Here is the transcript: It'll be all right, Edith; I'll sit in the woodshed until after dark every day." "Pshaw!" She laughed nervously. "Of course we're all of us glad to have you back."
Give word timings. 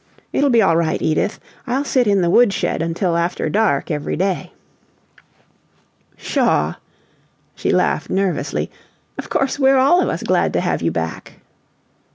It'll 0.33 0.49
be 0.49 0.63
all 0.63 0.75
right, 0.75 0.99
Edith; 0.99 1.39
I'll 1.67 1.83
sit 1.83 2.07
in 2.07 2.21
the 2.21 2.29
woodshed 2.31 2.81
until 2.81 3.15
after 3.15 3.49
dark 3.49 3.91
every 3.91 4.15
day." 4.15 4.51
"Pshaw!" 6.17 6.77
She 7.53 7.69
laughed 7.69 8.09
nervously. 8.09 8.71
"Of 9.19 9.29
course 9.29 9.59
we're 9.59 9.77
all 9.77 10.01
of 10.01 10.09
us 10.09 10.23
glad 10.23 10.53
to 10.53 10.61
have 10.61 10.81
you 10.81 10.89
back." 10.89 11.33